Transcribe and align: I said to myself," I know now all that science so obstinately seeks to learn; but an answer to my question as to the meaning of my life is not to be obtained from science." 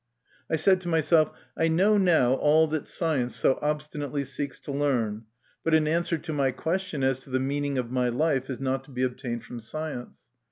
I 0.49 0.55
said 0.55 0.81
to 0.81 0.87
myself," 0.89 1.31
I 1.55 1.67
know 1.67 1.95
now 1.95 2.33
all 2.33 2.65
that 2.69 2.87
science 2.87 3.35
so 3.35 3.59
obstinately 3.61 4.25
seeks 4.25 4.59
to 4.61 4.71
learn; 4.71 5.25
but 5.63 5.75
an 5.75 5.87
answer 5.87 6.17
to 6.17 6.33
my 6.33 6.49
question 6.49 7.03
as 7.03 7.19
to 7.19 7.29
the 7.29 7.39
meaning 7.39 7.77
of 7.77 7.91
my 7.91 8.09
life 8.09 8.49
is 8.49 8.59
not 8.59 8.83
to 8.85 8.89
be 8.91 9.03
obtained 9.03 9.43
from 9.43 9.59
science." 9.59 10.25